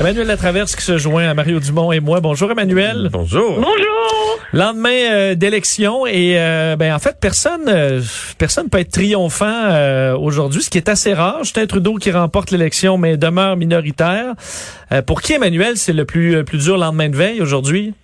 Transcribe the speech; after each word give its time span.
Emmanuel 0.00 0.26
Latraverse 0.26 0.74
qui 0.74 0.82
se 0.82 0.98
joint 0.98 1.28
à 1.28 1.34
Mario 1.34 1.60
Dumont 1.60 1.92
et 1.92 2.00
moi. 2.00 2.20
Bonjour 2.20 2.50
Emmanuel. 2.50 3.08
Bonjour. 3.12 3.54
Bonjour! 3.60 4.40
Lendemain 4.52 4.90
euh, 4.90 5.34
d'élection 5.36 6.04
et 6.04 6.34
euh, 6.36 6.74
ben 6.76 6.92
en 6.94 6.98
fait 6.98 7.16
personne 7.20 7.68
euh, 7.68 8.00
personne 8.36 8.68
peut 8.68 8.78
être 8.78 8.90
triomphant 8.90 9.46
euh, 9.46 10.16
aujourd'hui, 10.16 10.62
ce 10.62 10.70
qui 10.70 10.78
est 10.78 10.88
assez 10.88 11.14
rare. 11.14 11.44
Justin 11.44 11.66
Trudeau 11.66 11.94
qui 11.94 12.10
remporte 12.10 12.50
l'élection 12.50 12.98
mais 12.98 13.16
demeure 13.16 13.56
minoritaire. 13.56 14.34
Euh, 14.90 15.00
pour 15.00 15.22
qui 15.22 15.34
Emmanuel 15.34 15.76
c'est 15.76 15.92
le 15.92 16.04
plus 16.04 16.44
plus 16.44 16.64
dur 16.64 16.76
lendemain 16.76 17.08
de 17.08 17.16
veille 17.16 17.40
aujourd'hui? 17.40 17.94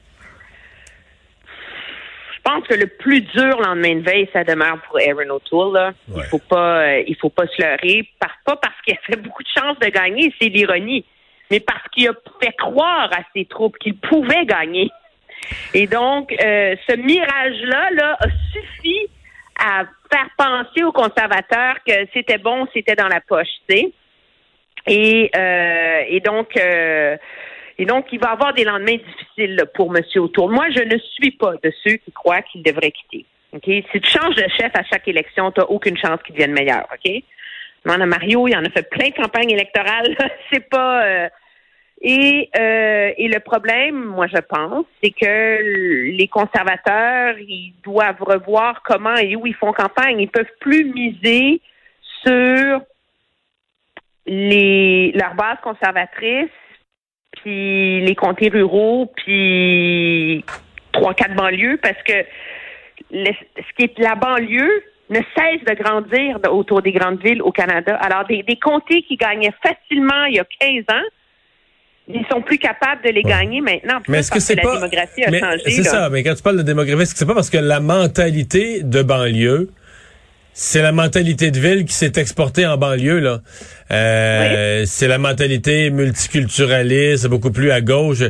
Je 2.37 2.43
pense 2.43 2.67
que 2.69 2.75
le 2.75 2.87
plus 2.87 3.21
dur 3.21 3.61
lendemain 3.61 3.97
de 3.97 4.03
veille, 4.03 4.29
ça 4.33 4.45
demeure 4.45 4.79
pour 4.89 4.99
Aaron 4.99 5.35
O'Toole. 5.37 5.75
Là. 5.75 5.93
Ouais. 6.09 6.23
Il 6.25 6.29
faut 6.31 6.39
pas, 6.39 6.79
euh, 6.79 7.03
il 7.07 7.17
faut 7.21 7.29
pas 7.31 7.47
se 7.47 7.63
leurrer. 7.63 8.09
Pas 8.19 8.57
parce 8.57 8.75
qu'il 8.85 8.95
a 8.95 8.99
fait 9.07 9.21
beaucoup 9.21 9.43
de 9.43 9.49
chances 9.55 9.79
de 9.79 9.87
gagner, 9.89 10.35
c'est 10.41 10.49
l'ironie, 10.49 11.05
mais 11.51 11.61
parce 11.61 11.87
qu'il 11.93 12.09
a 12.09 12.13
fait 12.43 12.55
croire 12.57 13.11
à 13.13 13.23
ses 13.35 13.45
troupes 13.45 13.77
qu'il 13.79 13.97
pouvait 13.97 14.47
gagner. 14.47 14.91
Et 15.75 15.87
donc, 15.87 16.33
euh, 16.33 16.77
ce 16.89 16.97
mirage-là 16.97 17.91
là, 17.93 18.17
a 18.21 18.27
suffi 18.53 19.09
à 19.59 19.85
faire 20.11 20.29
penser 20.37 20.83
aux 20.85 20.93
conservateurs 20.93 21.77
que 21.87 21.93
c'était 22.15 22.39
bon, 22.39 22.67
c'était 22.73 22.95
dans 22.95 23.09
la 23.09 23.21
poche, 23.21 23.49
tu 23.69 23.77
sais. 23.77 23.93
Et, 24.87 25.31
euh, 25.37 26.21
donc, 26.25 26.57
euh, 26.57 27.17
et 27.79 27.85
donc, 27.85 28.07
il 28.13 28.19
va 28.19 28.31
avoir 28.31 28.55
des 28.55 28.65
lendemains 28.65 28.97
difficiles 28.97 29.65
pour 29.75 29.95
M. 29.95 30.03
Autour. 30.17 30.51
Moi, 30.51 30.71
je 30.71 30.83
ne 30.83 30.99
suis 30.99 31.33
pas 31.33 31.55
de 31.63 31.73
ceux 31.85 31.97
qui 31.97 32.13
croient 32.13 32.43
qu'il 32.43 32.63
devrait 32.63 32.93
quitter. 32.93 33.27
Ok, 33.53 33.65
Si 33.65 34.01
tu 34.01 34.11
changes 34.11 34.37
de 34.37 34.47
chef 34.57 34.71
à 34.75 34.85
chaque 34.85 35.09
élection, 35.09 35.51
tu 35.51 35.61
n'as 35.61 35.67
aucune 35.67 35.97
chance 35.97 36.21
qu'il 36.25 36.35
devienne 36.35 36.53
meilleur. 36.53 36.87
OK? 36.93 37.23
Mario, 37.85 38.47
il 38.47 38.57
en 38.57 38.65
a 38.65 38.71
fait 38.71 38.89
plein 38.89 39.09
de 39.09 39.15
campagnes 39.15 39.51
électorales. 39.51 40.17
C'est 40.53 40.69
pas. 40.69 41.31
Et, 42.03 42.49
euh, 42.59 43.13
et 43.19 43.29
le 43.29 43.41
problème, 43.41 43.95
moi, 44.05 44.27
je 44.27 44.39
pense, 44.41 44.87
c'est 45.03 45.11
que 45.11 46.13
les 46.17 46.29
conservateurs, 46.29 47.39
ils 47.39 47.75
doivent 47.83 48.23
revoir 48.23 48.83
comment 48.83 49.17
et 49.17 49.37
où 49.37 49.47
ils 49.47 49.55
font 49.55 49.73
campagne. 49.73 50.19
Ils 50.21 50.31
peuvent 50.31 50.47
plus 50.61 50.85
miser 50.85 51.61
sur 52.27 52.81
les 54.27 55.13
leur 55.13 55.35
base 55.35 55.59
conservatrice, 55.63 56.51
puis 57.43 58.01
les 58.01 58.15
comtés 58.15 58.49
ruraux, 58.49 59.13
puis 59.17 60.45
trois, 60.93 61.15
quatre 61.15 61.35
banlieues, 61.35 61.79
parce 61.83 62.03
que 62.05 62.25
le- 63.11 63.33
ce 63.57 63.73
qui 63.77 63.85
est 63.85 63.99
la 63.99 64.15
banlieue 64.15 64.83
ne 65.11 65.21
cesse 65.37 65.65
de 65.65 65.75
grandir 65.83 66.39
autour 66.53 66.83
des 66.83 66.93
grandes 66.93 67.21
villes 67.23 67.43
au 67.43 67.51
Canada. 67.51 67.97
Alors, 67.97 68.25
des, 68.27 68.43
des 68.43 68.57
comtés 68.57 69.03
qui 69.03 69.17
gagnaient 69.17 69.53
facilement 69.63 70.25
il 70.27 70.37
y 70.37 70.39
a 70.39 70.45
15 70.61 70.85
ans, 70.91 71.05
ils 72.15 72.27
sont 72.31 72.43
plus 72.43 72.59
capables 72.59 73.03
de 73.05 73.11
les 73.11 73.23
gagner 73.23 73.61
maintenant. 73.61 74.01
Mais 74.09 74.19
est-ce 74.19 74.31
que 74.31 74.41
c'est 74.41 74.55
la 74.55 74.63
démographie 74.63 75.25
a 75.25 75.31
mais 75.31 75.41
changé. 75.41 75.63
C'est 75.67 75.85
ça, 75.85 76.09
mais 76.11 76.23
quand 76.23 76.35
tu 76.35 76.43
parles 76.43 76.59
de 76.59 76.63
démographie, 76.63 77.03
est-ce 77.03 77.13
que 77.13 77.19
c'est 77.19 77.27
pas 77.27 77.35
parce 77.35 77.51
que 77.51 77.59
la 77.59 77.81
mentalité 77.81 78.83
de 78.83 79.03
banlieue 79.03 79.71
c'est 80.53 80.83
la 80.83 80.93
mentalité 80.93 81.51
de 81.51 81.59
ville 81.59 81.85
qui 81.87 81.95
s'est 81.95 82.13
exportée 82.17 82.67
en 82.67 82.77
banlieue 82.77 83.19
là. 83.21 83.41
Euh, 83.93 84.85
C'est 84.87 85.09
la 85.09 85.19
mentalité 85.19 85.91
multiculturaliste, 85.91 87.27
beaucoup 87.29 87.51
plus 87.51 87.71
à 87.71 87.81
gauche. 87.81 88.23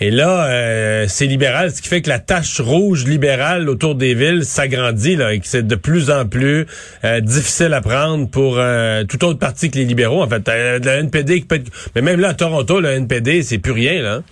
Et 0.00 0.10
là, 0.10 0.46
euh, 0.46 1.04
c'est 1.08 1.26
libéral, 1.26 1.70
ce 1.70 1.80
qui 1.80 1.88
fait 1.88 2.02
que 2.02 2.08
la 2.08 2.18
tache 2.18 2.60
rouge 2.60 3.04
libérale 3.06 3.68
autour 3.68 3.94
des 3.94 4.14
villes 4.14 4.44
s'agrandit 4.44 5.16
là, 5.16 5.32
et 5.32 5.40
que 5.40 5.46
c'est 5.46 5.66
de 5.66 5.74
plus 5.76 6.10
en 6.10 6.26
plus 6.26 6.66
euh, 7.04 7.20
difficile 7.20 7.72
à 7.72 7.80
prendre 7.80 8.28
pour 8.30 8.56
euh, 8.58 9.04
tout 9.04 9.24
autre 9.24 9.38
parti 9.38 9.70
que 9.70 9.78
les 9.78 9.84
libéraux. 9.84 10.22
En 10.22 10.28
fait, 10.28 10.46
la 10.48 10.96
NPD 10.98 11.40
qui 11.40 11.46
peut 11.46 11.56
être... 11.56 11.70
mais 11.94 12.02
même 12.02 12.20
là 12.20 12.28
à 12.30 12.34
Toronto, 12.34 12.80
le 12.80 12.88
NPD, 12.90 13.42
c'est 13.42 13.58
plus 13.58 13.72
rien 13.72 14.02
là. 14.02 14.22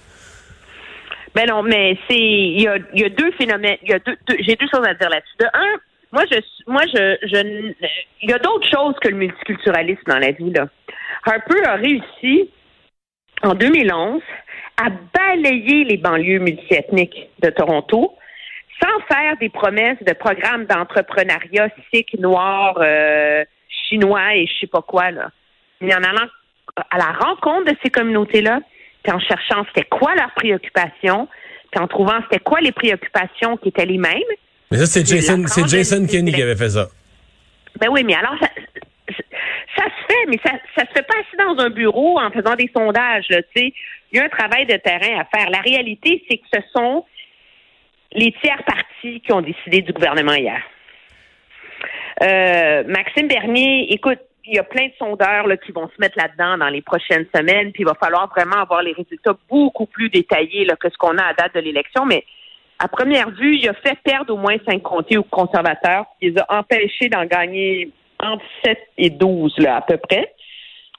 Ben 1.34 1.46
non, 1.48 1.62
mais 1.62 1.96
c'est 2.08 2.16
il 2.16 2.60
y 2.62 2.68
a, 2.68 2.76
il 2.94 3.00
y 3.00 3.04
a 3.04 3.08
deux 3.08 3.32
phénomènes. 3.32 3.76
Il 3.82 3.90
y 3.90 3.94
a 3.94 3.98
deux, 3.98 4.16
deux- 4.28 4.36
j'ai 4.46 4.54
deux 4.56 4.66
choses 4.72 4.86
à 4.86 4.94
dire 4.94 5.08
là-dessus. 5.08 5.36
De 5.40 5.46
un, 5.46 5.80
moi 6.14 6.24
je 6.30 6.38
moi 6.68 6.82
je 6.86 7.18
je 7.22 7.72
il 8.22 8.30
y 8.30 8.32
a 8.32 8.38
d'autres 8.38 8.68
choses 8.72 8.94
que 9.02 9.08
le 9.08 9.16
multiculturalisme 9.16 10.04
dans 10.06 10.18
la 10.18 10.30
vie 10.30 10.50
là. 10.50 10.68
Harper 11.26 11.64
a 11.66 11.74
réussi 11.74 12.50
en 13.42 13.54
2011 13.54 14.22
à 14.80 14.90
balayer 14.90 15.84
les 15.84 15.96
banlieues 15.96 16.38
multiethniques 16.38 17.30
de 17.40 17.50
Toronto 17.50 18.14
sans 18.80 19.00
faire 19.12 19.36
des 19.38 19.48
promesses 19.48 20.02
de 20.02 20.12
programmes 20.12 20.66
d'entrepreneuriat 20.66 21.68
sikh, 21.92 22.18
noir, 22.18 22.76
euh, 22.80 23.44
chinois 23.68 24.36
et 24.36 24.46
je 24.46 24.60
sais 24.60 24.66
pas 24.66 24.82
quoi 24.82 25.10
là. 25.10 25.30
Mais 25.80 25.94
en 25.94 26.02
allant 26.02 26.28
à 26.90 26.98
la 26.98 27.12
rencontre 27.12 27.72
de 27.72 27.76
ces 27.82 27.90
communautés-là, 27.90 28.60
puis 29.02 29.12
en 29.12 29.20
cherchant 29.20 29.64
c'était 29.68 29.88
quoi 29.88 30.14
leurs 30.14 30.32
préoccupations, 30.34 31.28
puis 31.72 31.82
en 31.82 31.88
trouvant 31.88 32.20
c'était 32.22 32.42
quoi 32.42 32.60
les 32.60 32.72
préoccupations 32.72 33.56
qui 33.56 33.68
étaient 33.70 33.86
les 33.86 33.98
mêmes. 33.98 34.22
Mais 34.74 34.80
ça, 34.80 34.86
c'est 34.86 35.06
Jason, 35.06 35.44
c'est 35.46 35.68
Jason 35.68 36.04
Kenney 36.04 36.32
qui 36.32 36.42
avait 36.42 36.56
fait 36.56 36.70
ça. 36.70 36.88
Ben 37.78 37.86
oui, 37.92 38.02
mais 38.02 38.16
alors 38.16 38.34
ça, 38.40 38.48
ça 39.76 39.84
se 39.84 40.12
fait, 40.12 40.26
mais 40.26 40.40
ça, 40.44 40.50
ça 40.76 40.84
se 40.84 40.92
fait 40.92 41.06
pas 41.06 41.14
assis 41.14 41.36
dans 41.38 41.62
un 41.62 41.70
bureau 41.70 42.18
en 42.18 42.28
faisant 42.32 42.56
des 42.56 42.68
sondages. 42.74 43.26
Là, 43.28 43.40
tu 43.42 43.48
sais, 43.54 43.72
il 44.10 44.18
y 44.18 44.20
a 44.20 44.24
un 44.24 44.28
travail 44.28 44.66
de 44.66 44.74
terrain 44.78 45.20
à 45.20 45.24
faire. 45.26 45.48
La 45.50 45.60
réalité, 45.60 46.24
c'est 46.28 46.38
que 46.38 46.46
ce 46.52 46.60
sont 46.72 47.04
les 48.10 48.34
tiers 48.42 48.64
partis 48.64 49.20
qui 49.20 49.32
ont 49.32 49.42
décidé 49.42 49.82
du 49.82 49.92
gouvernement 49.92 50.34
hier. 50.34 50.60
Euh, 52.24 52.82
Maxime 52.88 53.28
Bernier, 53.28 53.92
écoute, 53.92 54.18
il 54.44 54.56
y 54.56 54.58
a 54.58 54.64
plein 54.64 54.86
de 54.86 54.92
sondeurs 54.98 55.46
là, 55.46 55.56
qui 55.56 55.70
vont 55.70 55.86
se 55.86 56.00
mettre 56.00 56.18
là-dedans 56.18 56.58
dans 56.58 56.68
les 56.68 56.82
prochaines 56.82 57.26
semaines, 57.32 57.70
puis 57.70 57.84
il 57.84 57.86
va 57.86 57.94
falloir 57.94 58.28
vraiment 58.28 58.56
avoir 58.56 58.82
les 58.82 58.92
résultats 58.92 59.36
beaucoup 59.48 59.86
plus 59.86 60.10
détaillés 60.10 60.64
là, 60.64 60.74
que 60.74 60.90
ce 60.90 60.96
qu'on 60.98 61.16
a 61.16 61.26
à 61.26 61.34
date 61.34 61.54
de 61.54 61.60
l'élection. 61.60 62.06
Mais 62.06 62.24
à 62.84 62.88
première 62.88 63.30
vue, 63.30 63.56
il 63.56 63.68
a 63.68 63.74
fait 63.74 63.96
perdre 64.04 64.34
au 64.34 64.36
moins 64.36 64.56
cinq 64.68 64.82
comtés 64.82 65.16
aux 65.16 65.22
conservateurs. 65.24 66.04
Il 66.20 66.32
les 66.34 66.38
a 66.40 66.46
empêchés 66.58 67.08
d'en 67.08 67.24
gagner 67.24 67.90
entre 68.20 68.44
7 68.64 68.78
et 68.98 69.10
12, 69.10 69.54
là, 69.58 69.76
à 69.76 69.80
peu 69.82 69.96
près. 69.96 70.32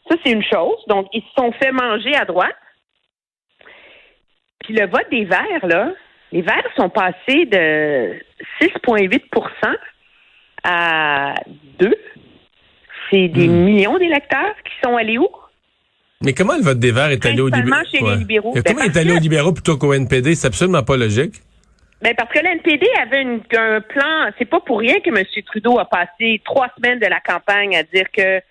Ça, 0.10 0.16
c'est 0.24 0.32
une 0.32 0.44
chose. 0.44 0.78
Donc, 0.88 1.08
ils 1.14 1.22
se 1.22 1.28
sont 1.38 1.52
fait 1.54 1.72
manger 1.72 2.16
à 2.16 2.26
droite. 2.26 2.56
Puis 4.64 4.74
le 4.74 4.88
vote 4.88 5.08
des 5.12 5.26
Verts, 5.26 5.66
là, 5.68 5.92
les 6.32 6.42
Verts 6.42 6.70
sont 6.76 6.90
passés 6.90 7.46
de 7.46 8.16
6,8% 8.62 9.76
à 10.64 11.36
2. 11.80 11.94
C'est 13.12 13.28
des 13.28 13.48
millions 13.48 13.98
d'électeurs 14.00 14.56
qui 14.66 14.74
sont 14.84 14.96
allés 14.98 15.18
où? 15.20 15.28
Mais 16.22 16.34
comment 16.34 16.56
le 16.58 16.64
vote 16.64 16.80
des 16.80 16.92
Verts 16.92 17.12
est 17.12 17.24
allé 17.26 17.42
au 17.42 17.50
Principalement 17.50 17.82
libéraux? 17.84 18.08
chez 18.10 18.14
les 18.14 18.20
libéraux. 18.20 18.54
Et 18.56 18.62
Ben, 18.62 18.74
comment 18.74 18.86
est 18.86 18.98
allé 18.98 19.12
que- 19.12 19.18
au 19.18 19.20
libéraux 19.20 19.52
plutôt 19.54 19.78
qu'au 19.78 19.94
NPD? 19.94 20.34
C'est 20.36 20.48
absolument 20.48 20.82
pas 20.84 20.98
logique. 20.98 21.36
Ben 22.06 22.14
parce 22.16 22.32
que 22.32 22.40
l'NPD 22.40 22.86
avait 23.02 23.24
une- 23.24 23.42
un 23.58 23.82
plan. 23.82 24.30
C'est 24.38 24.46
pas 24.46 24.60
pour 24.60 24.80
rien 24.80 25.00
que 25.00 25.10
M. 25.10 25.24
Trudeau 25.48 25.80
a 25.80 25.86
passé 25.90 26.40
trois 26.46 26.68
semaines 26.78 27.00
de 27.00 27.08
la 27.08 27.20
campagne 27.20 27.76
à 27.76 27.82
dire 27.82 28.06
que 28.16 28.42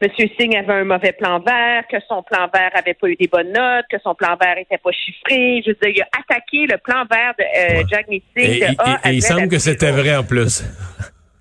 M. 0.00 0.10
Singh 0.38 0.56
avait 0.56 0.72
un 0.74 0.84
mauvais 0.84 1.10
plan 1.12 1.40
vert, 1.40 1.82
que 1.90 1.96
son 2.08 2.22
plan 2.22 2.48
vert 2.54 2.70
avait 2.74 2.94
pas 2.94 3.08
eu 3.08 3.16
des 3.16 3.26
bonnes 3.26 3.52
notes, 3.52 3.86
que 3.90 3.98
son 4.04 4.14
plan 4.14 4.36
vert 4.40 4.56
était 4.58 4.78
pas 4.78 4.92
chiffré. 4.92 5.62
Je 5.66 5.70
veux 5.70 5.76
dire, 5.82 5.92
il 5.96 6.02
a 6.02 6.08
attaqué 6.20 6.66
le 6.66 6.78
plan 6.78 7.04
vert 7.10 7.34
de 7.38 7.44
euh, 7.44 7.78
Ouais. 7.78 7.84
Jack 7.90 8.06
Meeting 8.08 8.30
Et, 8.36 8.60
de 8.60 8.64
et- 8.66 8.76
A 8.78 9.00
à 9.02 9.10
et 9.10 9.14
il 9.14 9.22
semble 9.22 9.48
que 9.48 9.58
c'était 9.58 9.90
vrai 9.90 10.14
en 10.16 10.22
plus. 10.22 10.62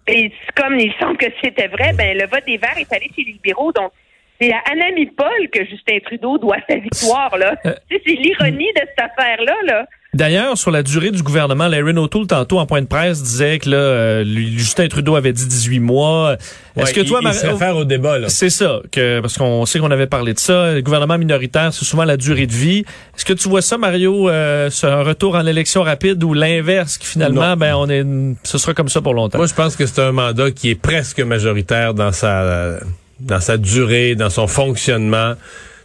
Et 0.07 0.31
comme 0.55 0.79
il 0.79 0.91
semble 0.99 1.17
que 1.17 1.27
c'était 1.43 1.67
vrai, 1.67 1.93
ben 1.93 2.17
le 2.17 2.25
vote 2.25 2.45
des 2.47 2.57
Verts 2.57 2.77
est 2.79 2.91
allé 2.91 3.05
chez 3.15 3.23
les 3.23 3.33
libéraux. 3.33 3.71
Donc, 3.71 3.91
c'est 4.39 4.51
à 4.51 4.61
Anami 4.71 5.05
Paul 5.07 5.47
que 5.53 5.63
Justin 5.65 5.99
Trudeau 6.03 6.39
doit 6.39 6.57
sa 6.67 6.75
victoire, 6.77 7.37
là. 7.37 7.53
Euh, 7.67 7.73
Tu 7.87 7.97
sais, 7.97 8.01
c'est 8.07 8.13
l'ironie 8.13 8.71
de 8.75 8.81
cette 8.81 8.99
affaire-là, 8.99 9.55
là. 9.65 9.85
D'ailleurs, 10.13 10.57
sur 10.57 10.71
la 10.71 10.83
durée 10.83 11.11
du 11.11 11.23
gouvernement, 11.23 11.69
Larry 11.69 11.93
O'Toole, 11.95 12.27
tantôt, 12.27 12.59
en 12.59 12.65
point 12.65 12.81
de 12.81 12.85
presse, 12.85 13.23
disait 13.23 13.59
que 13.59 13.69
là, 13.69 13.77
euh, 13.77 14.25
Justin 14.57 14.89
Trudeau 14.89 15.15
avait 15.15 15.31
dit 15.31 15.47
18 15.47 15.79
mois. 15.79 16.35
Est-ce 16.75 16.85
Ouais, 16.87 16.91
que 16.91 17.07
toi, 17.07 17.19
il, 17.21 17.23
il 17.23 17.27
Marie- 17.29 17.37
se 17.39 17.45
réfère 17.45 17.77
au 17.77 17.85
débat, 17.85 18.19
là. 18.19 18.27
C'est 18.27 18.49
ça, 18.49 18.81
que 18.91 19.21
parce 19.21 19.37
qu'on 19.37 19.65
sait 19.65 19.79
qu'on 19.79 19.89
avait 19.89 20.07
parlé 20.07 20.33
de 20.33 20.39
ça. 20.39 20.73
Le 20.73 20.81
gouvernement 20.81 21.17
minoritaire, 21.17 21.73
c'est 21.73 21.85
souvent 21.85 22.03
la 22.03 22.17
durée 22.17 22.45
de 22.45 22.51
vie. 22.51 22.79
Est-ce 23.15 23.23
que 23.23 23.31
tu 23.31 23.47
vois 23.47 23.61
ça, 23.61 23.77
Mario, 23.77 24.27
euh, 24.29 24.69
c'est 24.69 24.87
un 24.87 25.01
retour 25.01 25.35
en 25.35 25.45
élection 25.47 25.81
rapide 25.81 26.21
ou 26.25 26.33
l'inverse, 26.33 26.97
qui 26.97 27.07
finalement, 27.07 27.51
Non. 27.51 27.55
ben, 27.55 27.75
on 27.75 27.89
est, 27.89 28.05
ce 28.43 28.57
sera 28.57 28.73
comme 28.73 28.89
ça 28.89 28.99
pour 28.99 29.13
longtemps? 29.13 29.37
Moi, 29.37 29.47
je 29.47 29.53
pense 29.53 29.77
que 29.77 29.85
c'est 29.85 30.01
un 30.01 30.11
mandat 30.11 30.51
qui 30.51 30.71
est 30.71 30.75
presque 30.75 31.21
majoritaire 31.21 31.93
dans 31.93 32.11
sa, 32.11 32.79
dans 33.21 33.39
sa 33.39 33.55
durée, 33.57 34.15
dans 34.15 34.29
son 34.29 34.47
fonctionnement. 34.47 35.35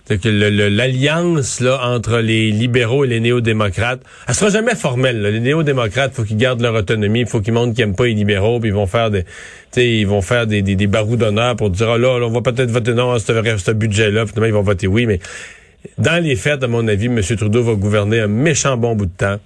Que 0.09 0.29
le- 0.29 0.51
le- 0.51 0.69
l'alliance 0.69 1.59
là 1.61 1.81
entre 1.83 2.19
les 2.19 2.53
libéraux 2.53 3.05
et 3.05 3.09
les 3.09 3.19
néo-démocrates, 3.19 4.01
elle 4.29 4.35
sera 4.35 4.51
jamais 4.51 4.77
formelle. 4.77 5.21
là. 5.21 5.31
Les 5.33 5.41
néo-démocrates, 5.41 6.15
faut 6.15 6.23
qu'ils 6.23 6.37
gardent 6.37 6.61
leur 6.61 6.75
autonomie, 6.75 7.25
faut 7.27 7.41
qu'ils 7.41 7.53
montrent 7.53 7.75
qu'ils 7.75 7.83
aiment 7.83 7.97
pas 7.97 8.07
les 8.07 8.15
libéraux, 8.15 8.61
puis 8.61 8.69
ils 8.69 8.75
vont 8.75 8.87
faire 8.87 9.11
des, 9.11 9.25
ils 9.77 10.07
vont 10.07 10.23
faire 10.23 10.47
des, 10.47 10.63
des, 10.63 10.77
des 10.77 10.87
barous 10.87 11.17
d'honneur 11.17 11.57
pour 11.57 11.71
dire 11.71 11.91
ah 11.91 11.99
là, 11.99 12.19
là, 12.21 12.27
on 12.27 12.31
va 12.31 12.41
peut-être 12.41 12.71
voter 12.71 12.95
non 12.95 13.11
à 13.13 13.19
ce, 13.19 13.33
ce 13.59 13.71
budget-là, 13.73 14.27
finalement 14.27 14.47
ils 14.47 14.53
vont 14.55 14.63
voter 14.63 14.87
oui, 14.87 15.07
mais 15.07 15.19
Dans 15.99 16.23
les 16.23 16.37
faits, 16.37 16.63
à 16.63 16.69
mon 16.69 16.87
avis, 16.87 17.07
M. 17.07 17.21
Trudeau 17.23 17.63
va 17.65 17.75
gouverner 17.75 18.21
un 18.21 18.27
méchant 18.29 18.77
bon 18.77 18.95
bout 18.95 19.07
de 19.07 19.17
temps. 19.17 19.39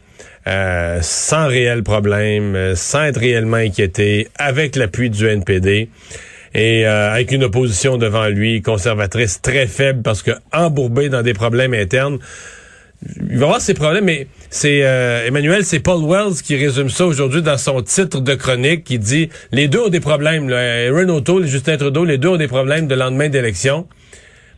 Euh, 0.46 0.98
sans 1.02 1.46
réel 1.48 1.82
problème, 1.82 2.54
euh, 2.54 2.74
sans 2.74 3.04
être 3.04 3.20
réellement 3.20 3.58
inquiété, 3.58 4.28
avec 4.36 4.74
l'appui 4.76 5.10
du 5.10 5.26
NPD 5.26 5.88
et 6.54 6.86
euh, 6.86 7.12
avec 7.12 7.32
une 7.32 7.44
opposition 7.44 7.96
devant 7.96 8.26
lui 8.28 8.62
conservatrice 8.62 9.40
très 9.40 9.66
faible 9.66 10.02
parce 10.02 10.22
que 10.22 10.32
embourbé 10.52 11.08
dans 11.08 11.22
des 11.22 11.34
problèmes 11.34 11.74
internes. 11.74 12.18
Il 13.30 13.38
va 13.38 13.46
avoir 13.46 13.60
ses 13.62 13.72
problèmes, 13.72 14.04
mais 14.04 14.26
c'est 14.50 14.80
Emmanuel, 15.26 15.64
c'est 15.64 15.80
Paul 15.80 16.04
Wells 16.04 16.42
qui 16.44 16.54
résume 16.56 16.90
ça 16.90 17.06
aujourd'hui 17.06 17.40
dans 17.40 17.56
son 17.56 17.80
titre 17.80 18.20
de 18.20 18.34
chronique 18.34 18.84
qui 18.84 18.98
dit 18.98 19.30
les 19.52 19.68
deux 19.68 19.80
ont 19.80 19.88
des 19.88 20.00
problèmes. 20.00 20.50
Là. 20.50 20.84
Et 20.84 21.46
Justin 21.46 21.78
Trudeau, 21.78 22.04
les 22.04 22.18
deux 22.18 22.28
ont 22.28 22.36
des 22.36 22.46
problèmes 22.46 22.88
de 22.88 22.94
lendemain 22.94 23.30
d'élection. 23.30 23.86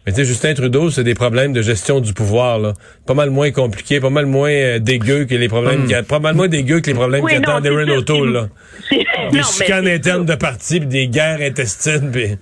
Mais 0.05 0.13
tu 0.13 0.19
sais, 0.19 0.25
Justin 0.25 0.55
Trudeau, 0.55 0.91
c'est 0.91 1.05
des 1.05 1.15
problèmes 1.15 1.53
de 1.53 1.63
gestion 1.63 2.01
du 2.01 2.13
pouvoir, 2.13 2.59
là. 2.59 2.73
Pas 3.07 3.15
mal 3.15 3.31
moins 3.31 3.53
compliqué, 3.53 4.01
pas 4.01 4.11
mal 4.11 4.27
moins 4.27 4.51
euh, 4.51 4.79
dégueu 4.81 5.27
que 5.27 5.35
les 5.37 5.49
problèmes, 5.49 5.85
mm. 5.85 6.05
pas 6.05 6.19
mal 6.19 6.35
moins 6.35 6.49
dégueu 6.49 6.81
que 6.81 6.89
les 6.89 6.95
problèmes 6.95 7.23
oui, 7.23 7.33
qu'attend 7.33 7.61
Darren 7.61 7.89
O'Toole, 7.89 8.33
là. 8.33 8.49
Des 9.31 9.43
chicanes 9.43 9.87
internes 9.87 10.27
de 10.27 10.35
parti, 10.35 10.81
puis 10.81 10.89
des 10.89 11.07
guerres 11.07 11.41
intestines, 11.41 12.11
puis... 12.11 12.37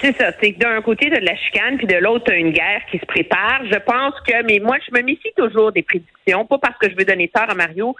C'est 0.00 0.16
ça, 0.16 0.30
c'est 0.40 0.52
que 0.52 0.58
d'un 0.58 0.80
côté, 0.82 1.10
tu 1.10 1.20
de 1.20 1.24
la 1.24 1.36
chicane, 1.36 1.78
puis 1.78 1.86
de 1.86 1.96
l'autre, 1.96 2.26
tu 2.26 2.34
une 2.34 2.50
guerre 2.50 2.82
qui 2.90 2.98
se 2.98 3.06
prépare. 3.06 3.62
Je 3.70 3.78
pense 3.78 4.14
que, 4.26 4.44
mais 4.44 4.58
moi, 4.58 4.76
je 4.86 4.94
me 4.94 5.02
méfie 5.02 5.32
toujours 5.36 5.72
des 5.72 5.82
prédictions, 5.82 6.44
pas 6.44 6.58
parce 6.58 6.76
que 6.78 6.90
je 6.90 6.96
veux 6.96 7.04
donner 7.04 7.28
tort 7.28 7.48
à 7.48 7.54
Mario, 7.54 7.94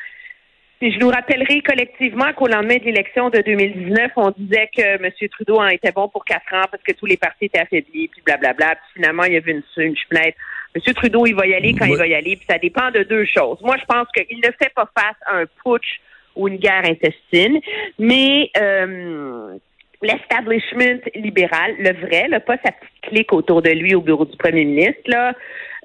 je 0.82 0.98
nous 0.98 1.08
rappellerai 1.08 1.62
collectivement 1.62 2.32
qu'au 2.34 2.48
lendemain 2.48 2.76
de 2.76 2.84
l'élection 2.84 3.30
de 3.30 3.38
2019, 3.40 4.12
on 4.16 4.30
disait 4.36 4.68
que 4.76 4.82
M. 4.82 5.10
Trudeau 5.30 5.56
en 5.56 5.68
était 5.68 5.92
bon 5.92 6.08
pour 6.08 6.24
quatre 6.24 6.52
ans 6.52 6.66
parce 6.70 6.82
que 6.82 6.92
tous 6.92 7.06
les 7.06 7.16
partis 7.16 7.46
étaient 7.46 7.60
affaiblis, 7.60 8.08
puis 8.08 8.22
blablabla. 8.24 8.74
Puis 8.74 8.94
finalement, 8.94 9.24
il 9.24 9.34
y 9.34 9.36
avait 9.36 9.52
une, 9.52 9.62
une 9.78 9.96
fenêtre. 10.08 10.36
M. 10.74 10.94
Trudeau, 10.94 11.24
il 11.26 11.34
va 11.34 11.46
y 11.46 11.54
aller 11.54 11.74
quand 11.74 11.86
il 11.86 11.96
va 11.96 12.06
y 12.06 12.14
aller, 12.14 12.36
puis 12.36 12.46
ça 12.48 12.58
dépend 12.58 12.90
de 12.90 13.02
deux 13.02 13.24
choses. 13.24 13.58
Moi, 13.62 13.76
je 13.80 13.84
pense 13.86 14.06
qu'il 14.14 14.38
ne 14.38 14.50
fait 14.62 14.72
pas 14.74 14.88
face 14.94 15.16
à 15.26 15.38
un 15.38 15.44
putsch 15.64 16.00
ou 16.34 16.48
une 16.48 16.56
guerre 16.56 16.84
intestine, 16.84 17.58
mais 17.98 18.50
euh, 18.58 19.56
l'establishment 20.02 21.00
libéral, 21.14 21.74
le 21.78 21.92
vrai, 22.06 22.28
là, 22.28 22.40
pas 22.40 22.56
sa 22.62 22.72
petite 22.72 23.00
clique 23.02 23.32
autour 23.32 23.62
de 23.62 23.70
lui 23.70 23.94
au 23.94 24.02
bureau 24.02 24.26
du 24.26 24.36
premier 24.36 24.66
ministre, 24.66 25.00
là, 25.06 25.32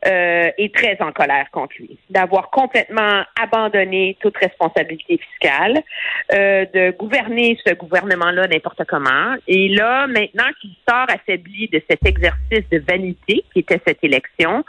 euh, 0.06 0.50
est 0.58 0.74
très 0.74 0.98
en 1.00 1.12
colère 1.12 1.46
contre 1.52 1.76
lui, 1.80 1.98
d'avoir 2.10 2.50
complètement 2.50 3.24
abandonné 3.40 4.18
toute 4.20 4.36
responsabilité 4.38 5.20
fiscale, 5.20 5.82
euh, 6.34 6.66
de 6.74 6.92
gouverner 6.98 7.58
ce 7.66 7.74
gouvernement-là 7.74 8.48
n'importe 8.48 8.84
comment. 8.88 9.36
Et 9.48 9.70
là, 9.70 10.08
maintenant 10.08 10.50
qu'il 10.60 10.72
sort 10.90 11.06
affaibli 11.10 11.68
de 11.68 11.82
cet 11.90 12.06
exercice 12.06 12.68
de 12.72 12.80
vanité 12.80 13.44
qui 13.54 13.60
était 13.60 13.80
cette 13.86 14.04
élection, 14.04 14.64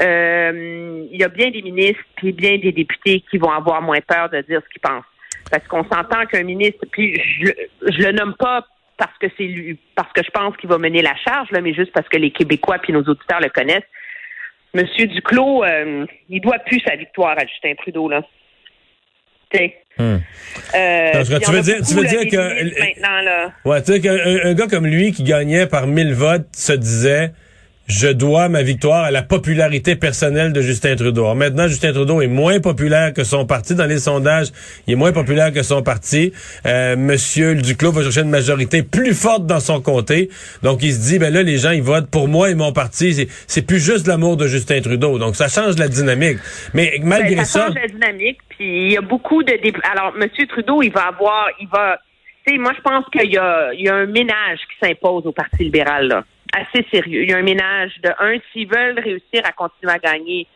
euh, 0.00 1.06
il 1.10 1.20
y 1.20 1.24
a 1.24 1.28
bien 1.28 1.50
des 1.50 1.62
ministres 1.62 2.04
puis 2.14 2.32
bien 2.32 2.58
des 2.58 2.70
députés 2.70 3.24
qui 3.28 3.38
vont 3.38 3.50
avoir 3.50 3.82
moins 3.82 4.00
peur 4.06 4.28
de 4.30 4.40
dire 4.42 4.62
ce 4.64 4.68
qu'ils 4.68 4.80
pensent. 4.80 5.04
Parce 5.50 5.66
qu'on 5.66 5.82
s'entend 5.84 6.24
qu'un 6.26 6.44
ministre, 6.44 6.84
puis 6.92 7.20
je, 7.20 7.50
je 7.90 8.02
le 8.02 8.12
nomme 8.12 8.34
pas 8.38 8.64
parce 8.98 9.16
que 9.18 9.26
c'est 9.36 9.44
lui, 9.44 9.78
parce 9.94 10.12
que 10.12 10.22
je 10.24 10.30
pense 10.30 10.56
qu'il 10.56 10.68
va 10.68 10.76
mener 10.78 11.02
la 11.02 11.14
charge, 11.16 11.50
là, 11.52 11.60
mais 11.60 11.72
juste 11.72 11.92
parce 11.92 12.08
que 12.08 12.16
les 12.16 12.30
Québécois 12.30 12.78
puis 12.78 12.92
nos 12.92 13.02
auditeurs 13.02 13.40
le 13.40 13.48
connaissent. 13.48 13.82
Monsieur 14.74 15.06
Duclos, 15.06 15.64
euh, 15.64 16.06
il 16.28 16.40
doit 16.40 16.58
plus 16.60 16.80
sa 16.80 16.96
victoire 16.96 17.36
à 17.38 17.46
Justin 17.46 17.74
Trudeau, 17.74 18.08
là. 18.08 18.22
Hmm. 19.98 20.18
Euh, 20.74 21.24
tu 21.24 21.50
veux 21.50 21.62
dire, 21.62 21.76
tu 21.86 21.94
veux 21.94 22.04
dire 22.04 22.28
que 22.30 22.80
maintenant, 22.80 23.20
là. 23.22 23.52
Ouais, 23.64 23.82
tu 23.82 23.92
sais 23.92 24.00
qu'un 24.00 24.16
un 24.44 24.54
gars 24.54 24.66
comme 24.66 24.86
lui 24.86 25.12
qui 25.12 25.24
gagnait 25.24 25.66
par 25.66 25.86
1000 25.86 26.12
votes 26.12 26.54
se 26.54 26.72
disait 26.72 27.32
je 27.88 28.08
dois 28.08 28.50
ma 28.50 28.62
victoire 28.62 29.04
à 29.04 29.10
la 29.10 29.22
popularité 29.22 29.96
personnelle 29.96 30.52
de 30.52 30.60
Justin 30.60 30.94
Trudeau. 30.94 31.34
maintenant, 31.34 31.68
Justin 31.68 31.92
Trudeau 31.92 32.20
est 32.20 32.26
moins 32.26 32.60
populaire 32.60 33.14
que 33.14 33.24
son 33.24 33.46
parti 33.46 33.74
dans 33.74 33.86
les 33.86 33.98
sondages. 33.98 34.48
Il 34.86 34.92
est 34.92 34.96
moins 34.96 35.12
populaire 35.12 35.52
que 35.52 35.62
son 35.62 35.82
parti. 35.82 36.32
Euh, 36.66 36.96
Monsieur 36.96 37.54
Duclos 37.54 37.92
va 37.92 38.02
chercher 38.02 38.20
une 38.20 38.30
majorité 38.30 38.82
plus 38.82 39.14
forte 39.14 39.46
dans 39.46 39.60
son 39.60 39.80
comté. 39.80 40.28
Donc, 40.62 40.82
il 40.82 40.92
se 40.92 41.00
dit, 41.00 41.18
ben 41.18 41.32
là, 41.32 41.42
les 41.42 41.56
gens, 41.56 41.70
ils 41.70 41.82
votent 41.82 42.10
pour 42.10 42.28
moi 42.28 42.50
et 42.50 42.54
mon 42.54 42.72
parti. 42.72 43.26
C'est 43.46 43.66
plus 43.66 43.82
juste 43.82 44.06
l'amour 44.06 44.36
de 44.36 44.46
Justin 44.46 44.82
Trudeau. 44.82 45.18
Donc, 45.18 45.34
ça 45.34 45.48
change 45.48 45.78
la 45.78 45.88
dynamique. 45.88 46.38
Mais 46.74 47.00
malgré 47.02 47.36
ben, 47.36 47.44
ça... 47.44 47.60
Ça 47.60 47.66
change 47.68 47.74
la 47.76 47.88
dynamique. 47.88 48.38
Puis, 48.50 48.86
il 48.86 48.92
y 48.92 48.96
a 48.98 49.00
beaucoup 49.00 49.42
de... 49.42 49.54
Alors, 49.90 50.12
Monsieur 50.14 50.46
Trudeau, 50.46 50.82
il 50.82 50.92
va 50.92 51.06
avoir... 51.06 51.48
Il 51.58 51.68
va... 51.68 51.98
Tu 52.46 52.52
sais, 52.52 52.58
moi, 52.58 52.72
je 52.76 52.82
pense 52.82 53.06
qu'il 53.10 53.32
y 53.32 53.38
a, 53.38 53.72
il 53.72 53.80
y 53.80 53.88
a 53.88 53.94
un 53.94 54.06
ménage 54.06 54.58
qui 54.68 54.86
s'impose 54.86 55.26
au 55.26 55.32
Parti 55.32 55.64
libéral, 55.64 56.08
là 56.08 56.24
assez 56.52 56.86
sérieux. 56.92 57.22
Il 57.22 57.30
y 57.30 57.32
a 57.32 57.38
un 57.38 57.42
ménage 57.42 57.92
de 58.02 58.10
un, 58.18 58.38
s'ils 58.52 58.68
veulent 58.68 58.98
réussir 58.98 59.42
à 59.44 59.52
continuer 59.52 59.92
à 59.92 59.98
gagner, 59.98 60.46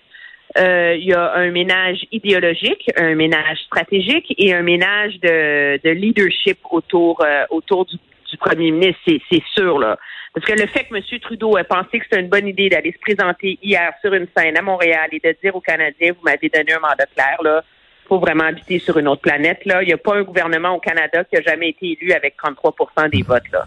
euh, 0.59 0.97
il 0.99 1.07
y 1.07 1.15
a 1.15 1.33
un 1.35 1.51
ménage 1.51 2.05
idéologique, 2.13 2.91
un 2.97 3.15
ménage 3.15 3.59
stratégique 3.67 4.35
et 4.37 4.53
un 4.53 4.63
ménage 4.63 5.19
de, 5.21 5.81
de 5.83 5.91
leadership 5.91 6.59
autour 6.71 7.23
euh, 7.25 7.45
autour 7.49 7.87
du, 7.87 7.97
du, 8.31 8.37
premier 8.37 8.71
ministre, 8.71 9.01
c'est 9.07 9.43
sûr 9.55 9.79
là. 9.79 9.99
Parce 10.35 10.47
que 10.47 10.53
le 10.53 10.67
fait 10.67 10.85
que 10.85 10.95
M. 10.95 11.21
Trudeau 11.21 11.57
ait 11.57 11.65
pensé 11.65 11.99
que 11.99 12.05
c'était 12.05 12.21
une 12.21 12.29
bonne 12.29 12.49
idée 12.49 12.69
d'aller 12.69 12.93
se 12.93 12.99
présenter 12.99 13.59
hier 13.63 13.93
sur 14.03 14.13
une 14.13 14.27
scène 14.37 14.57
à 14.57 14.63
Montréal 14.63 15.09
et 15.13 15.21
de 15.21 15.37
dire 15.43 15.55
aux 15.55 15.61
Canadiens, 15.61 16.13
vous 16.13 16.25
m'avez 16.25 16.49
donné 16.49 16.73
un 16.73 16.81
mandat 16.81 17.07
clair 17.15 17.39
là, 17.43 17.63
faut 18.07 18.19
vraiment 18.19 18.45
habiter 18.45 18.79
sur 18.79 18.99
une 18.99 19.09
autre 19.09 19.23
planète 19.23 19.65
là. 19.65 19.83
Il 19.83 19.87
n'y 19.87 19.93
a 19.95 19.99
pas 19.99 20.17
un 20.17 20.23
gouvernement 20.23 20.75
au 20.75 20.81
Canada 20.81 21.25
qui 21.25 21.37
a 21.37 21.43
jamais 21.43 21.71
été 21.71 21.97
élu 21.99 22.13
avec 22.13 22.37
33 22.37 23.09
des 23.09 23.23
votes 23.23 23.51
là. 23.53 23.67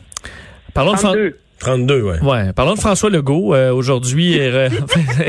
Parlons 0.73 0.93
de 0.93 1.35
32, 1.59 2.01
ouais. 2.01 2.19
Ouais. 2.21 2.53
Parlons 2.53 2.73
de 2.73 2.79
François 2.79 3.09
Legault. 3.09 3.55
Euh, 3.55 3.71
aujourd'hui, 3.71 4.33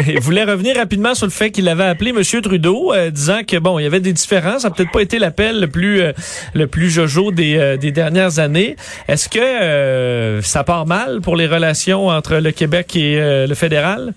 il 0.09 0.21
voulait 0.21 0.45
revenir 0.45 0.77
rapidement 0.77 1.15
sur 1.15 1.27
le 1.27 1.33
fait 1.33 1.51
qu'il 1.51 1.69
avait 1.69 1.85
appelé 1.85 2.11
M. 2.11 2.23
Trudeau, 2.43 2.93
euh, 2.93 3.11
disant 3.11 3.43
que 3.47 3.57
bon, 3.59 3.79
il 3.79 3.85
y 3.85 3.87
avait 3.87 4.01
des 4.01 4.13
différences. 4.13 4.63
Ça 4.63 4.69
n'a 4.69 4.75
peut-être 4.75 4.91
pas 4.91 5.03
été 5.03 5.19
l'appel 5.19 5.61
le 5.61 5.69
plus 5.69 6.01
euh, 6.01 6.13
le 6.55 6.67
plus 6.67 6.91
jojo 6.91 7.31
des, 7.31 7.79
des 7.79 7.93
dernières 7.93 8.39
années. 8.39 8.77
Est-ce 9.09 9.29
que 9.29 10.41
ça 10.43 10.65
part 10.65 10.87
mal 10.87 11.21
pour 11.21 11.37
les 11.37 11.47
relations 11.47 12.09
entre 12.09 12.37
le 12.37 12.51
Québec 12.51 12.97
et 12.97 13.17
le 13.47 13.55
fédéral? 13.55 14.13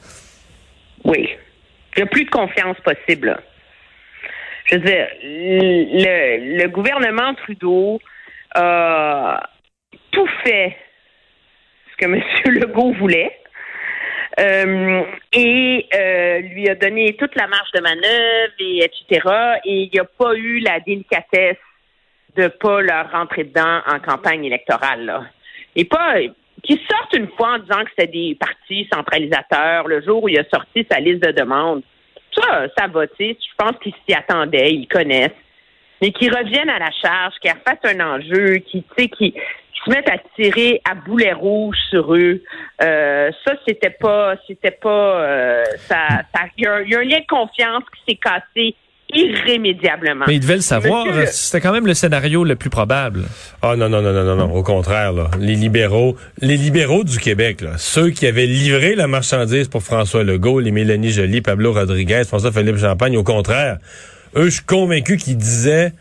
Oui. 1.05 1.29
Il 1.95 1.99
n'y 1.99 2.03
a 2.03 2.05
plus 2.07 2.25
de 2.25 2.29
confiance 2.29 2.77
possible. 2.83 3.37
Je 4.65 4.75
veux 4.75 4.81
dire, 4.81 5.07
le, 5.23 6.61
le 6.61 6.67
gouvernement 6.69 7.33
Trudeau 7.35 7.99
a 8.55 9.41
tout 10.11 10.27
fait 10.43 10.75
que 11.99 12.05
M. 12.05 12.21
Legault 12.45 12.93
voulait. 12.93 13.35
Euh, 14.39 15.03
et 15.33 15.85
euh, 15.93 16.39
lui 16.39 16.69
a 16.69 16.75
donné 16.75 17.15
toute 17.17 17.35
la 17.35 17.47
marge 17.47 17.71
de 17.73 17.81
manœuvre, 17.81 18.53
et 18.59 18.85
etc. 18.85 19.27
Et 19.65 19.83
il 19.83 19.89
n'y 19.91 19.99
a 19.99 20.05
pas 20.05 20.33
eu 20.35 20.59
la 20.59 20.79
délicatesse 20.79 21.57
de 22.37 22.47
pas 22.47 22.81
leur 22.81 23.11
rentrer 23.11 23.43
dedans 23.43 23.81
en 23.87 23.99
campagne 23.99 24.45
électorale. 24.45 25.29
Et 25.75 25.83
pas 25.83 26.15
qu'ils 26.63 26.79
sortent 26.89 27.13
une 27.13 27.27
fois 27.35 27.55
en 27.55 27.59
disant 27.59 27.83
que 27.83 27.91
c'est 27.97 28.11
des 28.11 28.37
partis 28.39 28.87
centralisateurs 28.93 29.87
le 29.87 30.01
jour 30.01 30.23
où 30.23 30.29
il 30.29 30.39
a 30.39 30.43
sorti 30.53 30.85
sa 30.89 30.99
liste 30.99 31.23
de 31.23 31.31
demandes. 31.31 31.83
Ça, 32.35 32.67
ça 32.77 32.87
va. 32.87 33.05
Je 33.19 33.33
pense 33.57 33.77
qu'ils 33.81 33.93
s'y 34.07 34.15
attendaient, 34.15 34.71
ils 34.71 34.87
connaissent. 34.87 35.31
Mais 36.01 36.11
qu'ils 36.11 36.33
reviennent 36.33 36.69
à 36.69 36.79
la 36.79 36.91
charge, 36.91 37.33
qu'ils 37.41 37.51
refassent 37.51 37.93
un 37.93 37.99
enjeu, 37.99 38.61
tu 38.71 38.79
sais, 38.97 39.09
qui, 39.09 39.33
se 39.83 39.89
mettent 39.89 40.09
à 40.09 40.17
tirer 40.35 40.81
à 40.89 40.95
boulet 40.95 41.33
rouge 41.33 41.77
sur 41.89 42.13
eux. 42.13 42.41
Euh, 42.81 43.31
ça, 43.45 43.53
c'était 43.67 43.95
pas, 43.99 44.35
c'était 44.47 44.71
pas, 44.71 45.21
euh, 45.21 45.63
ça, 45.87 45.97
il 46.57 46.63
y, 46.63 46.67
a 46.67 46.73
un 46.73 47.03
lien 47.03 47.19
de 47.19 47.27
confiance 47.27 47.83
qui 47.95 48.13
s'est 48.13 48.19
cassé 48.21 48.75
irrémédiablement. 49.11 50.25
Mais 50.27 50.35
ils 50.35 50.39
devaient 50.39 50.55
le 50.55 50.61
savoir. 50.61 51.05
C'était 51.27 51.61
quand 51.61 51.71
même 51.71 51.87
le 51.87 51.93
scénario 51.93 52.43
le 52.43 52.55
plus 52.55 52.69
probable. 52.69 53.23
Ah 53.61 53.75
non 53.75 53.89
non 53.89 54.01
non 54.01 54.13
non 54.13 54.23
non 54.23 54.35
non. 54.35 54.53
Au 54.53 54.61
contraire 54.61 55.13
là, 55.13 55.31
les 55.39 55.55
libéraux, 55.55 56.15
les 56.41 56.57
libéraux 56.57 57.03
du 57.03 57.17
Québec 57.17 57.61
là, 57.61 57.71
ceux 57.77 58.11
qui 58.11 58.27
avaient 58.27 58.45
livré 58.45 58.93
la 58.93 59.07
marchandise 59.07 59.67
pour 59.67 59.81
François 59.81 60.23
Legault, 60.23 60.59
les 60.59 60.71
Mélanie 60.71 61.09
Joly, 61.09 61.41
Pablo 61.41 61.73
Rodriguez, 61.73 62.23
François 62.27 62.51
Philippe 62.51 62.77
Champagne, 62.77 63.17
au 63.17 63.23
contraire, 63.23 63.77
eux, 64.35 64.45
je 64.45 64.55
suis 64.55 64.65
convaincu 64.65 65.17
qu'ils 65.17 65.37
disaient 65.37 65.93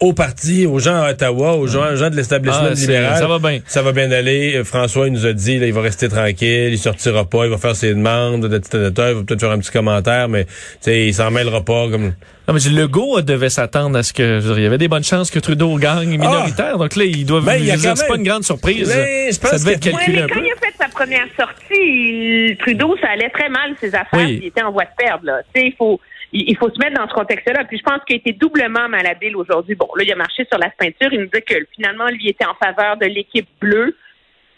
au 0.00 0.12
parti, 0.12 0.64
aux 0.66 0.78
gens 0.78 1.02
à 1.02 1.10
Ottawa, 1.10 1.54
aux 1.54 1.66
gens, 1.66 1.96
gens 1.96 2.08
de 2.08 2.16
l'établissement 2.16 2.68
ah, 2.70 2.74
libéral. 2.74 3.18
Ça 3.18 3.26
va 3.26 3.38
bien. 3.38 3.60
Ça 3.66 3.82
va 3.82 3.92
bien 3.92 4.10
aller. 4.12 4.56
Euh, 4.56 4.64
François, 4.64 5.08
il 5.08 5.12
nous 5.12 5.26
a 5.26 5.32
dit, 5.32 5.58
là, 5.58 5.66
il 5.66 5.72
va 5.72 5.80
rester 5.80 6.08
tranquille, 6.08 6.72
il 6.72 6.78
sortira 6.78 7.24
pas, 7.24 7.46
il 7.46 7.50
va 7.50 7.58
faire 7.58 7.74
ses 7.74 7.94
demandes, 7.94 8.46
de 8.46 8.60
il 8.72 8.80
va 8.80 8.90
peut-être 8.90 9.40
faire 9.40 9.50
un 9.50 9.58
petit 9.58 9.72
commentaire, 9.72 10.28
mais, 10.28 10.44
tu 10.44 10.52
sais, 10.82 11.06
il 11.06 11.14
s'en 11.14 11.30
mêlera 11.30 11.64
pas, 11.64 11.88
comme. 11.90 12.14
Non, 12.46 12.54
mais 12.54 12.60
Legault 12.70 13.20
devait 13.20 13.50
s'attendre 13.50 13.98
à 13.98 14.02
ce 14.02 14.12
que, 14.12 14.40
il 14.56 14.62
y 14.62 14.66
avait 14.66 14.78
des 14.78 14.88
bonnes 14.88 15.04
chances 15.04 15.30
que 15.30 15.38
Trudeau 15.38 15.76
gagne 15.76 16.14
ah! 16.14 16.26
minoritaire. 16.26 16.78
Donc 16.78 16.96
là, 16.96 17.04
il 17.04 17.26
doit, 17.26 17.40
ben, 17.40 17.60
c'est 17.76 18.08
pas 18.08 18.16
une 18.16 18.22
grande 18.22 18.44
surprise. 18.44 18.88
ça 18.88 19.58
devait 19.58 19.72
être 19.72 19.80
calculé 19.80 20.22
un 20.22 20.26
peu. 20.28 20.34
Quand 20.34 20.40
il 20.40 20.52
a 20.52 20.56
fait 20.56 20.74
sa 20.78 20.88
première 20.88 21.26
sortie, 21.36 22.56
Trudeau, 22.60 22.96
ça 23.00 23.08
allait 23.10 23.30
très 23.30 23.48
mal, 23.48 23.74
ses 23.80 23.94
affaires, 23.94 24.28
il 24.28 24.44
était 24.44 24.62
en 24.62 24.70
voie 24.70 24.84
de 24.84 24.90
perdre, 24.96 25.24
là. 25.24 25.40
Tu 25.52 25.60
sais, 25.60 25.66
il 25.66 25.74
faut, 25.76 26.00
il 26.32 26.56
faut 26.56 26.70
se 26.70 26.78
mettre 26.78 27.00
dans 27.00 27.08
ce 27.08 27.14
contexte-là. 27.14 27.64
Puis 27.64 27.78
je 27.78 27.82
pense 27.82 28.04
qu'il 28.06 28.16
a 28.16 28.18
été 28.18 28.32
doublement 28.32 28.88
malhabile 28.88 29.36
aujourd'hui. 29.36 29.74
Bon, 29.74 29.88
là, 29.96 30.04
il 30.04 30.12
a 30.12 30.16
marché 30.16 30.46
sur 30.50 30.58
la 30.58 30.70
peinture. 30.70 31.12
Il 31.12 31.20
nous 31.20 31.30
dit 31.32 31.42
que 31.42 31.54
finalement, 31.74 32.08
lui 32.08 32.28
était 32.28 32.44
en 32.44 32.54
faveur 32.54 32.96
de 32.96 33.06
l'équipe 33.06 33.48
bleue 33.60 33.96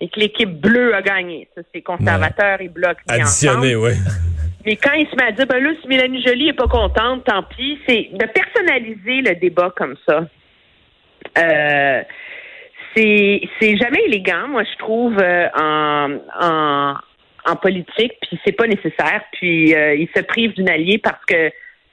et 0.00 0.08
que 0.08 0.18
l'équipe 0.18 0.50
bleue 0.50 0.94
a 0.94 1.02
gagné. 1.02 1.48
Ça, 1.54 1.62
c'est 1.72 1.82
conservateur 1.82 2.60
et 2.60 2.68
bloc. 2.68 2.96
Additionné, 3.08 3.76
oui. 3.76 3.92
Mais 4.66 4.76
quand 4.76 4.92
il 4.92 5.08
se 5.08 5.16
met 5.16 5.24
à 5.24 5.32
dire, 5.32 5.46
ben 5.46 5.62
là, 5.62 5.70
si 5.80 5.88
Mélanie 5.88 6.22
Joly 6.22 6.48
est 6.48 6.54
pas 6.54 6.68
contente, 6.68 7.24
tant 7.24 7.42
pis, 7.44 7.78
c'est 7.88 8.10
de 8.12 8.26
personnaliser 8.26 9.22
le 9.22 9.34
débat 9.36 9.72
comme 9.74 9.96
ça. 10.06 10.26
Euh, 11.38 12.02
c'est 12.94 13.40
c'est 13.58 13.76
jamais 13.76 14.02
élégant, 14.06 14.48
moi 14.48 14.64
je 14.64 14.76
trouve 14.78 15.16
euh, 15.18 15.48
en, 15.54 16.18
en 16.40 16.94
en 17.50 17.56
politique, 17.56 18.12
puis 18.22 18.38
c'est 18.44 18.52
pas 18.52 18.66
nécessaire. 18.66 19.22
Puis 19.32 19.74
euh, 19.74 19.94
il 19.94 20.08
se 20.14 20.22
prive 20.22 20.54
d'une 20.54 20.68
alliée 20.68 20.98
parce 20.98 21.24
que 21.26 21.50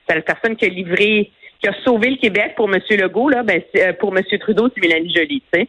c'est 0.07 0.15
la 0.15 0.21
personne 0.21 0.55
qui 0.55 0.65
a 0.65 0.69
livré, 0.69 1.31
qui 1.61 1.67
a 1.67 1.73
sauvé 1.83 2.11
le 2.11 2.17
Québec 2.17 2.53
pour 2.55 2.73
M. 2.73 2.79
Legault, 2.89 3.29
là, 3.29 3.43
ben 3.43 3.61
euh, 3.77 3.93
pour 3.93 4.15
M. 4.15 4.23
Trudeau, 4.39 4.69
c'est 4.73 4.81
Mélanie 4.81 5.13
Joly, 5.13 5.43
tu 5.53 5.59
sais. 5.59 5.67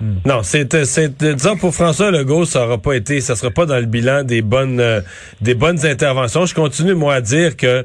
Non, 0.00 0.44
c'est, 0.44 0.84
c'est, 0.84 1.18
disons 1.18 1.56
pour 1.56 1.74
François 1.74 2.12
Legault, 2.12 2.44
ça 2.44 2.64
aura 2.64 2.78
pas 2.78 2.94
été, 2.94 3.20
ça 3.20 3.34
sera 3.34 3.50
pas 3.50 3.66
dans 3.66 3.78
le 3.78 3.86
bilan 3.86 4.22
des 4.22 4.42
bonnes, 4.42 4.78
euh, 4.78 5.00
des 5.40 5.54
bonnes 5.54 5.84
interventions. 5.84 6.46
Je 6.46 6.54
continue 6.54 6.94
moi 6.94 7.14
à 7.14 7.20
dire 7.20 7.56
que 7.56 7.84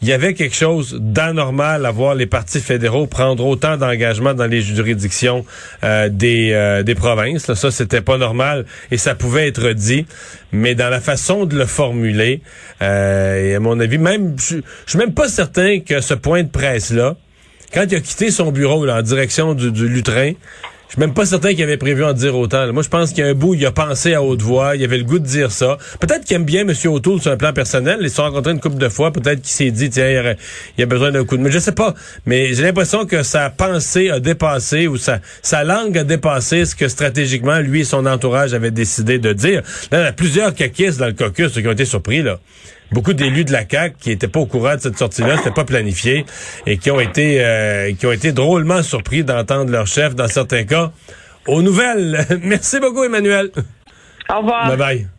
il 0.00 0.08
y 0.08 0.12
avait 0.12 0.34
quelque 0.34 0.54
chose 0.54 0.96
d'anormal 1.00 1.84
à 1.84 1.90
voir 1.90 2.14
les 2.14 2.26
partis 2.26 2.60
fédéraux 2.60 3.06
prendre 3.06 3.44
autant 3.44 3.76
d'engagement 3.76 4.32
dans 4.32 4.46
les 4.46 4.60
juridictions 4.60 5.44
euh, 5.82 6.08
des, 6.08 6.52
euh, 6.52 6.84
des 6.84 6.94
provinces. 6.94 7.52
Ça, 7.52 7.70
c'était 7.70 8.00
pas 8.00 8.16
normal 8.16 8.64
et 8.92 8.96
ça 8.96 9.16
pouvait 9.16 9.48
être 9.48 9.72
dit. 9.72 10.06
Mais 10.52 10.74
dans 10.74 10.88
la 10.88 11.00
façon 11.00 11.46
de 11.46 11.56
le 11.56 11.66
formuler, 11.66 12.42
euh, 12.80 13.56
à 13.56 13.60
mon 13.60 13.80
avis, 13.80 13.98
même, 13.98 14.36
je 14.38 14.58
je 14.86 14.90
suis 14.90 14.98
même 14.98 15.14
pas 15.14 15.28
certain 15.28 15.80
que 15.80 16.00
ce 16.00 16.14
point 16.14 16.42
de 16.42 16.48
presse-là, 16.48 17.16
quand 17.74 17.84
il 17.90 17.96
a 17.96 18.00
quitté 18.00 18.30
son 18.30 18.52
bureau 18.52 18.86
là, 18.86 18.98
en 18.98 19.02
direction 19.02 19.54
du, 19.54 19.72
du 19.72 19.88
lutrin, 19.88 20.32
je 20.88 20.92
suis 20.94 21.00
même 21.00 21.12
pas 21.12 21.26
certain 21.26 21.50
qu'il 21.52 21.62
avait 21.62 21.76
prévu 21.76 22.02
en 22.02 22.14
dire 22.14 22.34
autant. 22.34 22.72
Moi, 22.72 22.82
je 22.82 22.88
pense 22.88 23.10
qu'il 23.10 23.18
y 23.22 23.26
a 23.26 23.30
un 23.30 23.34
bout, 23.34 23.52
il 23.54 23.66
a 23.66 23.72
pensé 23.72 24.14
à 24.14 24.22
haute 24.22 24.40
voix, 24.40 24.74
il 24.74 24.82
avait 24.82 24.96
le 24.96 25.04
goût 25.04 25.18
de 25.18 25.26
dire 25.26 25.52
ça. 25.52 25.76
Peut-être 26.00 26.24
qu'il 26.24 26.34
aime 26.36 26.44
bien 26.44 26.62
M. 26.66 26.72
O'Toole 26.86 27.20
sur 27.20 27.30
un 27.30 27.36
plan 27.36 27.52
personnel. 27.52 27.98
Ils 28.00 28.08
se 28.08 28.16
sont 28.16 28.22
rencontrés 28.22 28.52
une 28.52 28.60
couple 28.60 28.78
de 28.78 28.88
fois. 28.88 29.12
Peut-être 29.12 29.42
qu'il 29.42 29.50
s'est 29.52 29.70
dit, 29.70 29.90
tiens, 29.90 30.08
il 30.08 30.16
y 30.16 30.18
aurait- 30.18 30.38
il 30.78 30.82
a 30.82 30.86
besoin 30.86 31.10
d'un 31.12 31.26
coup 31.26 31.36
de 31.36 31.42
main. 31.42 31.50
Je 31.50 31.58
sais 31.58 31.72
pas. 31.72 31.94
Mais 32.24 32.54
j'ai 32.54 32.62
l'impression 32.62 33.04
que 33.04 33.22
sa 33.22 33.50
pensée 33.50 34.08
a 34.08 34.18
dépassé 34.18 34.86
ou 34.86 34.96
sa, 34.96 35.20
sa 35.42 35.62
langue 35.62 35.98
a 35.98 36.04
dépassé 36.04 36.64
ce 36.64 36.74
que 36.74 36.88
stratégiquement, 36.88 37.58
lui 37.58 37.80
et 37.80 37.84
son 37.84 38.06
entourage 38.06 38.54
avaient 38.54 38.70
décidé 38.70 39.18
de 39.18 39.34
dire. 39.34 39.62
Là, 39.92 40.00
il 40.00 40.04
y 40.04 40.08
a 40.08 40.12
plusieurs 40.12 40.54
caquistes 40.54 40.98
dans 40.98 41.06
le 41.06 41.12
caucus 41.12 41.52
qui 41.52 41.66
ont 41.68 41.72
été 41.72 41.84
surpris, 41.84 42.22
là 42.22 42.38
beaucoup 42.92 43.12
d'élus 43.12 43.44
de 43.44 43.52
la 43.52 43.68
CAQ 43.68 43.96
qui 43.98 44.10
étaient 44.10 44.28
pas 44.28 44.40
au 44.40 44.46
courant 44.46 44.74
de 44.76 44.80
cette 44.80 44.98
sortie-là, 44.98 45.36
c'était 45.38 45.50
pas 45.50 45.64
planifié 45.64 46.24
et 46.66 46.78
qui 46.78 46.90
ont 46.90 47.00
été 47.00 47.44
euh, 47.44 47.92
qui 47.94 48.06
ont 48.06 48.12
été 48.12 48.32
drôlement 48.32 48.82
surpris 48.82 49.24
d'entendre 49.24 49.70
leur 49.70 49.86
chef 49.86 50.14
dans 50.14 50.28
certains 50.28 50.64
cas 50.64 50.92
aux 51.46 51.62
nouvelles. 51.62 52.26
Merci 52.42 52.80
beaucoup 52.80 53.04
Emmanuel. 53.04 53.50
Au 54.30 54.38
revoir. 54.38 54.68
Bye 54.68 54.76
bye. 54.76 55.17